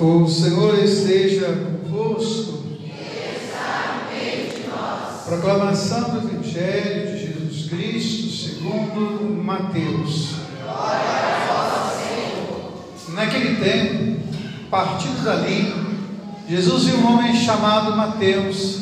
[0.00, 1.48] O Senhor esteja
[1.82, 2.62] convosco.
[5.26, 10.34] Proclamação do Evangelho de Jesus Cristo segundo Mateus.
[13.08, 14.20] Naquele tempo,
[14.70, 15.74] partindo dali,
[16.48, 18.78] Jesus viu um homem chamado Mateus,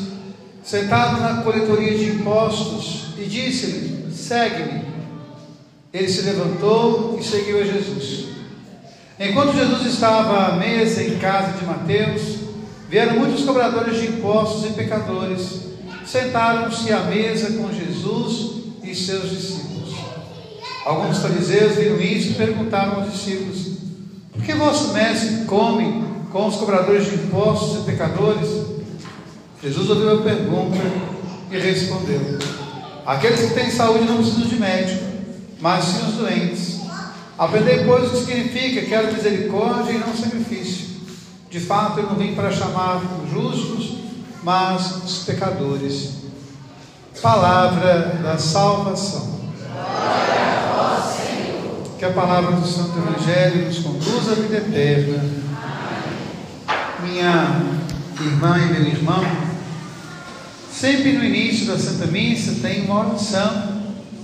[0.62, 4.84] sentado na coletoria de impostos, e disse-lhe: Segue-me.
[5.94, 8.35] Ele se levantou e seguiu a Jesus.
[9.18, 12.36] Enquanto Jesus estava à mesa em casa de Mateus,
[12.88, 15.60] vieram muitos cobradores de impostos e pecadores,
[16.04, 19.94] sentaram-se à mesa com Jesus e seus discípulos.
[20.84, 23.78] Alguns fariseus viram isso e perguntaram aos discípulos:
[24.32, 28.48] Por que vosso mestre come com os cobradores de impostos e pecadores?
[29.62, 30.76] Jesus ouviu a pergunta
[31.50, 32.38] e respondeu:
[33.06, 35.04] Aqueles que têm saúde não precisam de médico,
[35.58, 36.85] mas sim os doentes.
[37.38, 40.86] Aprendei, pois, o que significa quero misericórdia e não sacrifício.
[41.50, 43.98] De fato, eu não vim para chamar os justos,
[44.42, 46.14] mas os pecadores.
[47.20, 49.36] Palavra da salvação.
[51.98, 55.24] Que a palavra do Santo Evangelho nos conduza à vida eterna.
[57.02, 57.62] Minha
[58.18, 59.24] irmã e meu irmão,
[60.72, 63.82] sempre no início da Santa Missa tem uma oração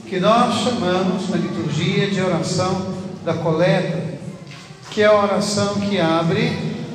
[0.09, 2.92] que nós chamamos na liturgia de oração
[3.25, 4.19] da coleta,
[4.91, 6.53] que é a oração que abre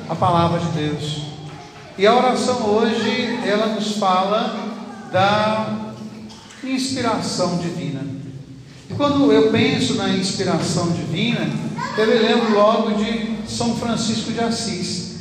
[0.08, 1.22] a palavra de Deus.
[1.96, 4.54] E a oração hoje, ela nos fala
[5.10, 5.94] da
[6.62, 8.02] inspiração divina.
[8.88, 11.48] E quando eu penso na inspiração divina,
[11.96, 15.16] eu me lembro logo de São Francisco de Assis.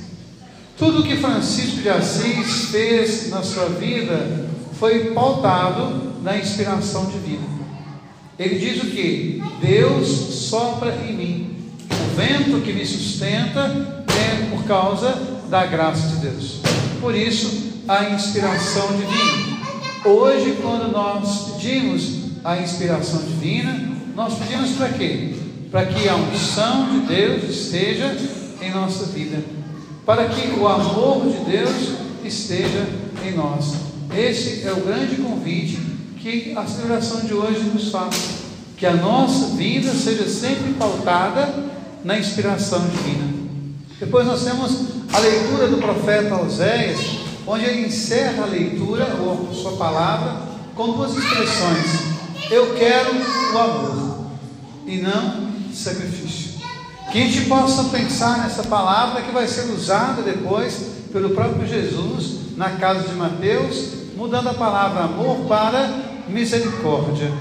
[0.78, 4.48] Tudo que Francisco de Assis fez na sua vida
[4.80, 7.57] foi pautado na inspiração divina.
[8.40, 9.42] Ele diz o que?
[9.62, 11.56] Deus sopra em mim.
[11.90, 15.12] O vento que me sustenta é por causa
[15.50, 16.62] da graça de Deus.
[17.02, 19.58] Por isso, a inspiração divina.
[20.06, 25.34] Hoje, quando nós pedimos a inspiração divina, nós pedimos para quê?
[25.72, 28.16] Para que a unção de Deus esteja
[28.62, 29.44] em nossa vida.
[30.06, 31.94] Para que o amor de Deus
[32.24, 32.88] esteja
[33.26, 33.74] em nós.
[34.16, 35.97] Esse é o grande convite
[36.28, 38.48] que a celebração de hoje nos faz.
[38.76, 41.54] Que a nossa vida seja sempre pautada
[42.04, 43.34] na inspiração divina.
[43.98, 47.00] Depois nós temos a leitura do profeta Oséias,
[47.48, 50.42] onde ele encerra a leitura, ou a sua palavra,
[50.76, 53.10] com duas expressões: Eu quero
[53.54, 54.28] o amor
[54.86, 56.58] e não sacrifício.
[57.12, 60.78] Que a gente possa pensar nessa palavra que vai ser usada depois
[61.12, 67.32] pelo próprio Jesus na casa de Mateus, mudando a palavra amor para misericórdia.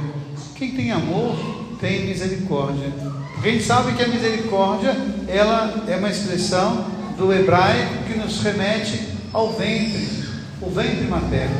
[0.55, 1.37] Quem tem amor
[1.81, 2.93] tem misericórdia.
[3.35, 4.97] Porque a gente sabe que a misericórdia
[5.29, 6.87] ela é uma expressão
[7.19, 9.01] do hebraico que nos remete
[9.33, 10.09] ao ventre,
[10.61, 11.57] o ventre materno.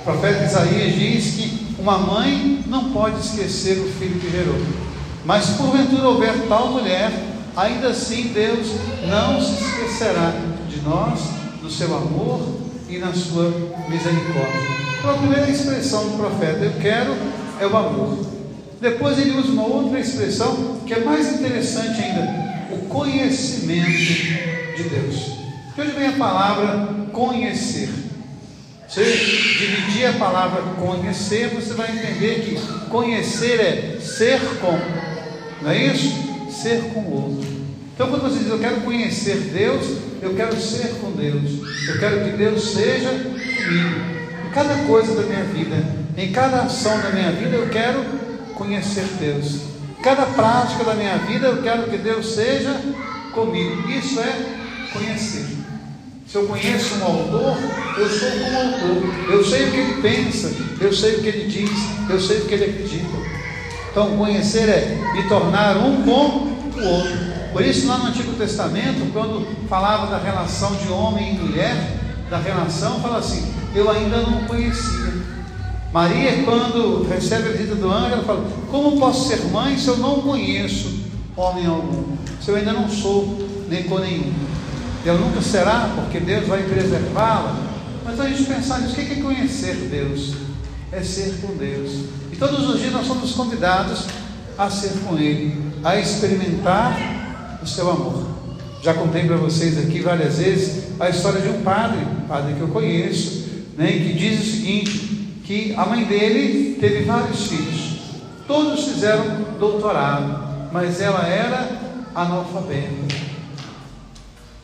[0.00, 4.60] O profeta Isaías diz que uma mãe não pode esquecer o filho que gerou.
[5.24, 7.12] Mas porventura houver tal mulher,
[7.56, 8.68] ainda assim Deus
[9.08, 10.32] não se esquecerá
[10.68, 11.20] de nós,
[11.60, 12.61] do seu amor
[12.92, 13.50] e na sua
[13.88, 14.60] misericórdia.
[14.98, 17.16] Então a primeira expressão do profeta, eu quero,
[17.58, 18.26] é o amor.
[18.80, 23.88] Depois ele usa uma outra expressão que é mais interessante ainda, o conhecimento
[24.76, 25.14] de Deus.
[25.74, 27.88] De onde vem a palavra conhecer?
[28.86, 34.78] Você dividir a palavra conhecer, você vai entender que conhecer é ser com,
[35.62, 36.12] não é isso?
[36.50, 37.61] Ser com o outro.
[37.94, 39.86] Então, quando você diz eu quero conhecer Deus,
[40.20, 44.12] eu quero ser com Deus, eu quero que Deus seja comigo
[44.52, 45.76] cada coisa da minha vida,
[46.16, 48.04] em cada ação da minha vida, eu quero
[48.54, 49.62] conhecer Deus.
[50.02, 52.78] Cada prática da minha vida, eu quero que Deus seja
[53.32, 53.88] comigo.
[53.88, 55.46] Isso é conhecer.
[56.26, 57.56] Se eu conheço um autor,
[57.98, 59.30] eu sou como autor.
[59.30, 61.70] Eu sei o que ele pensa, eu sei o que ele diz,
[62.10, 63.32] eu sei o que ele acredita.
[63.90, 67.31] Então, conhecer é me tornar um com o outro.
[67.52, 71.98] Por isso, lá no Antigo Testamento, quando falava da relação de homem e mulher,
[72.30, 75.12] da relação, fala assim: eu ainda não conhecia.
[75.92, 79.98] Maria, quando recebe a visita do anjo, ela fala: Como posso ser mãe se eu
[79.98, 81.00] não conheço
[81.36, 82.16] homem algum?
[82.40, 84.32] Se eu ainda não sou nem com nenhum.
[85.04, 87.56] Ela nunca será, porque Deus vai preservá-la.
[88.04, 90.34] Mas a gente pensar nisso: o que é conhecer Deus?
[90.90, 92.06] É ser com Deus.
[92.32, 94.06] E todos os dias nós somos convidados
[94.56, 97.21] a ser com Ele, a experimentar
[97.62, 98.26] o seu amor.
[98.82, 102.60] Já contei para vocês aqui várias vezes a história de um padre, um padre que
[102.60, 107.98] eu conheço, né, que diz o seguinte: que a mãe dele teve vários filhos,
[108.46, 109.24] todos fizeram
[109.58, 111.68] doutorado, mas ela era
[112.14, 113.22] analfabeta.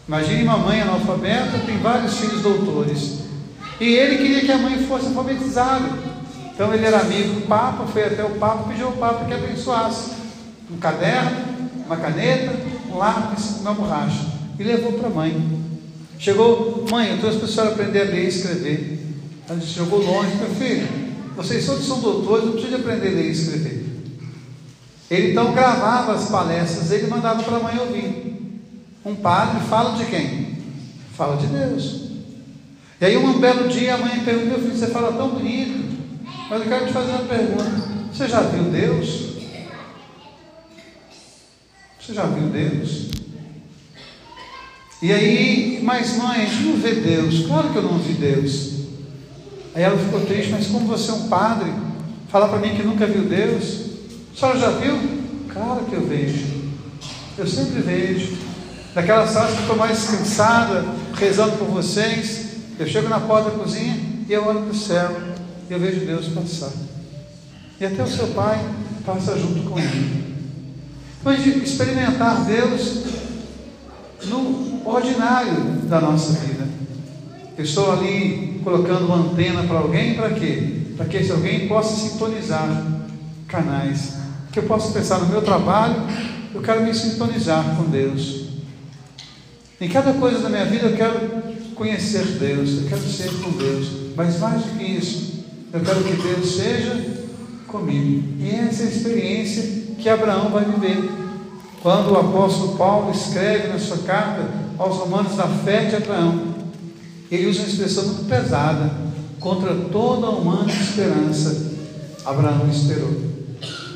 [0.07, 3.19] Imagine uma mãe analfabeta, tem vários filhos doutores.
[3.79, 5.89] E ele queria que a mãe fosse alfabetizada.
[6.55, 10.11] Então ele era amigo do Papa, foi até o Papa pediu ao Papa que abençoasse
[10.71, 11.31] um caderno,
[11.87, 12.53] uma caneta,
[12.91, 14.27] um lápis, uma borracha.
[14.59, 15.61] E levou para a mãe.
[16.19, 19.07] Chegou, mãe, eu trouxe para a senhora aprender a ler e escrever.
[19.49, 20.89] Ela disse, jogou longe, meu filho,
[21.37, 23.87] vocês todos são doutores, não precisam aprender a ler e escrever.
[25.11, 28.29] Ele então gravava as palestras, ele mandava para a mãe ouvir.
[29.05, 30.59] Um padre fala de quem?
[31.17, 32.09] Fala de Deus.
[33.01, 35.97] E aí um belo dia a mãe pergunta, meu filho, você fala tão bonito,
[36.51, 37.89] mas eu quero te fazer uma pergunta.
[38.13, 39.28] Você já viu Deus?
[42.09, 43.09] Você já viu Deus?
[45.03, 47.47] E aí, mas mãe, a gente não vê Deus.
[47.47, 48.71] Claro que eu não vi Deus.
[49.75, 51.71] Aí ela ficou triste, mas como você é um padre,
[52.31, 53.91] fala para mim que nunca viu Deus.
[54.33, 54.99] A senhora já viu?
[55.53, 56.47] Claro que eu vejo.
[57.37, 58.39] Eu sempre vejo.
[58.95, 64.01] Daquelas horas que estou mais cansada, rezando por vocês, eu chego na porta da cozinha
[64.27, 65.15] e eu olho para o céu
[65.69, 66.73] e eu vejo Deus passar.
[67.79, 68.59] E até o seu pai
[69.05, 70.28] passa junto com ele.
[71.19, 73.03] Depois de experimentar Deus
[74.27, 75.53] no ordinário
[75.89, 76.67] da nossa vida.
[77.57, 80.83] Eu estou ali colocando uma antena para alguém, para quê?
[80.97, 82.87] Para que esse alguém possa sintonizar
[83.49, 84.15] canais.
[84.53, 85.97] Que eu possa pensar no meu trabalho,
[86.55, 88.49] eu quero me sintonizar com Deus.
[89.81, 91.43] Em cada coisa da minha vida eu quero
[91.75, 96.15] conhecer Deus, eu quero ser com Deus, mas mais do que isso, eu quero que
[96.15, 97.18] Deus seja
[97.69, 98.37] comigo.
[98.41, 99.63] E essa é a experiência
[99.99, 101.11] que Abraão vai viver.
[101.83, 106.55] Quando o apóstolo Paulo escreve na sua carta aos romanos da fé de Abraão,
[107.31, 108.91] ele usa uma expressão muito pesada,
[109.39, 111.69] contra toda a humana esperança,
[112.25, 113.13] Abraão esperou.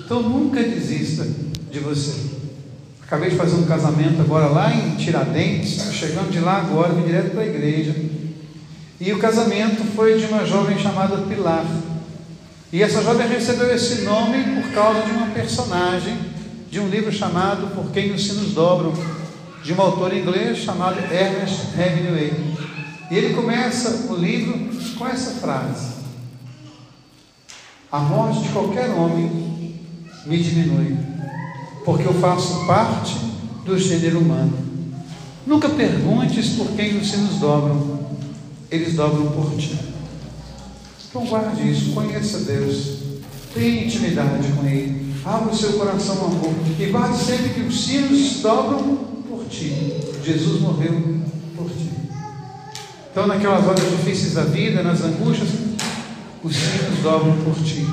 [0.05, 1.27] Então nunca desista
[1.71, 2.15] de você.
[3.03, 7.33] Acabei de fazer um casamento agora lá em Tiradentes, chegando de lá agora, vim direto
[7.33, 7.95] para a igreja.
[9.01, 11.67] E o casamento foi de uma jovem chamada Pilar.
[12.73, 16.17] E essa jovem recebeu esse nome por causa de uma personagem
[16.71, 18.95] de um livro chamado Por Quem os Sinos Dobram,
[19.63, 22.33] de um autor inglês chamado Ernest Hemingway.
[23.11, 25.93] E ele começa o livro com essa frase:
[27.91, 29.77] A morte de qualquer homem
[30.25, 30.97] me diminui
[31.85, 33.17] porque eu faço parte
[33.65, 34.57] do gênero humano.
[35.47, 38.01] Nunca perguntes por quem os sinos dobram,
[38.71, 39.77] eles dobram por ti.
[41.13, 42.95] Então guarde isso, conheça Deus,
[43.53, 47.85] tenha intimidade com Ele, abra o seu coração ao amor e guarde sempre que os
[47.85, 48.97] sinos dobram
[49.29, 49.75] por ti.
[50.25, 51.21] Jesus morreu
[51.55, 51.91] por ti.
[53.11, 55.51] Então, naquelas horas difíceis da vida, nas angústias,
[56.43, 57.87] os sinos dobram por ti.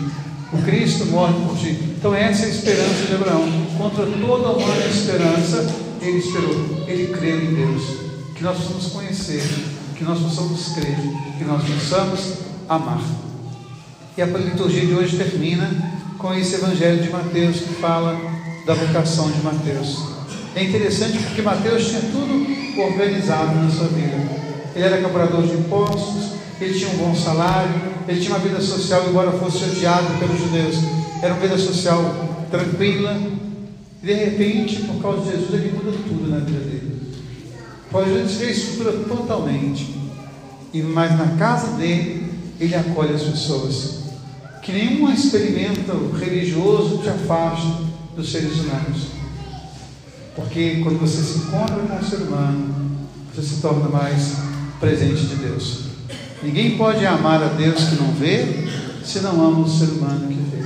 [0.54, 1.78] O Cristo morre por ti.
[1.98, 3.46] Então, essa é a esperança de Abraão.
[3.78, 6.86] Contra toda humana esperança, ele esperou.
[6.88, 7.84] Ele creu em Deus.
[8.34, 9.44] Que nós possamos conhecer,
[9.98, 10.96] que nós possamos crer,
[11.38, 13.02] que nós possamos amar.
[14.16, 15.70] E a liturgia de hoje termina
[16.18, 18.20] com esse Evangelho de Mateus que fala
[18.66, 19.98] da vocação de Mateus.
[20.56, 24.18] É interessante porque Mateus tinha tudo organizado na sua vida.
[24.76, 27.74] Ele era cobrador de impostos, ele tinha um bom salário,
[28.08, 30.76] ele tinha uma vida social, embora fosse odiado pelos judeus,
[31.22, 33.18] era uma vida social tranquila.
[34.02, 37.02] E de repente, por causa de Jesus, ele muda tudo na vida dele.
[37.90, 39.96] Por Jesus, reestrutura totalmente.
[40.74, 42.19] E mas na casa dele,
[42.60, 44.00] ele acolhe as pessoas.
[44.62, 47.68] Que nenhum experimento religioso te afaste
[48.16, 49.08] dos seres humanos.
[50.36, 52.76] Porque quando você se encontra com o ser humano,
[53.34, 54.36] você se torna mais
[54.80, 55.90] presente de Deus.
[56.44, 58.46] Ninguém pode amar a Deus que não vê,
[59.04, 60.64] se não ama o ser humano que vê.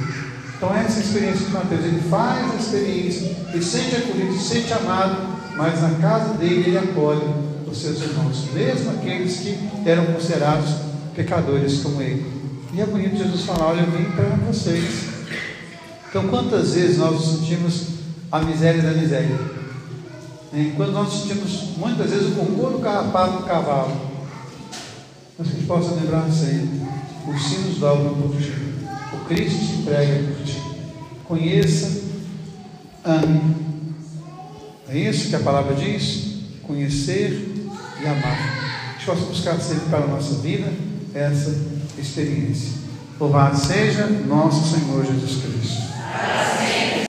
[0.57, 1.85] Então, essa é a experiência de Mateus.
[1.85, 5.17] Ele faz a experiência, ele sente acolhido, se sente amado,
[5.55, 7.23] mas na casa dele ele acolhe
[7.69, 12.25] os seus irmãos, mesmo aqueles que eram considerados pecadores como ele.
[12.74, 15.13] E é bonito Jesus falar: Olha, eu vim para vocês.
[16.10, 17.88] Então, quantas vezes nós sentimos
[18.32, 19.39] a miséria da miséria?
[20.51, 23.96] Enquanto nós sentimos muitas vezes o cocô do carrapato do cavalo,
[25.38, 26.82] mas que a gente possa lembrar sempre:
[27.27, 28.53] os sinos dobram por ti,
[29.13, 30.62] o Cristo se entrega por ti.
[31.25, 32.01] Conheça,
[33.03, 33.63] ame.
[34.89, 36.43] É isso que a palavra diz?
[36.63, 37.67] Conhecer
[38.01, 38.93] e amar.
[38.93, 40.72] Gente possa buscar sempre para a nossa vida
[41.13, 41.55] essa
[41.98, 42.84] experiência.
[43.20, 45.84] Louvado seja nosso Senhor Jesus Cristo.